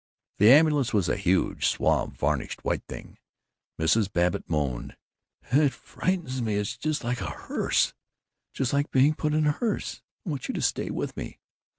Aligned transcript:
The 0.39 0.51
ambulance 0.51 0.95
was 0.95 1.07
a 1.09 1.15
huge, 1.15 1.67
suave, 1.67 2.13
varnished, 2.13 2.65
white 2.65 2.81
thing. 2.87 3.19
Mrs. 3.79 4.11
Babbitt 4.11 4.49
moaned, 4.49 4.97
"It 5.51 5.71
frightens 5.73 6.41
me. 6.41 6.55
It's 6.55 6.75
just 6.75 7.03
like 7.03 7.21
a 7.21 7.29
hearse, 7.29 7.93
just 8.51 8.73
like 8.73 8.89
being 8.89 9.13
put 9.13 9.35
in 9.35 9.45
a 9.45 9.51
hearse. 9.51 10.01
I 10.25 10.29
want 10.31 10.47
you 10.47 10.55
to 10.55 10.61
stay 10.63 10.89
with 10.89 11.15
me." 11.15 11.37